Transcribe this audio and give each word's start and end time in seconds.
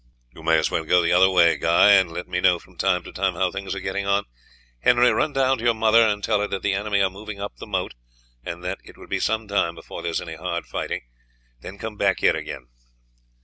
"You 0.33 0.41
may 0.41 0.57
as 0.57 0.71
well 0.71 0.83
go 0.83 1.03
the 1.03 1.11
other 1.11 1.29
way, 1.29 1.57
Guy, 1.57 1.91
and 1.91 2.09
let 2.11 2.27
me 2.27 2.41
know 2.41 2.57
from 2.57 2.75
time 2.75 3.03
to 3.03 3.11
time 3.11 3.35
how 3.35 3.51
things 3.51 3.75
are 3.75 3.79
getting 3.79 4.07
on. 4.07 4.23
Henry, 4.79 5.11
run 5.11 5.31
down 5.31 5.59
to 5.59 5.63
your 5.63 5.75
mother 5.75 6.01
and 6.01 6.23
tell 6.23 6.39
her 6.39 6.47
that 6.47 6.63
the 6.63 6.73
enemy 6.73 7.03
are 7.03 7.09
moving 7.11 7.39
up 7.39 7.53
to 7.53 7.59
the 7.59 7.67
moat, 7.67 7.93
and 8.43 8.63
that 8.63 8.79
it 8.83 8.97
will 8.97 9.05
be 9.05 9.19
some 9.19 9.47
time 9.47 9.75
before 9.75 10.01
there 10.01 10.09
is 10.09 10.19
any 10.19 10.33
hard 10.37 10.65
fighting; 10.65 11.03
then 11.59 11.77
come 11.77 11.97
back 11.97 12.21
here 12.21 12.35
again." 12.35 12.69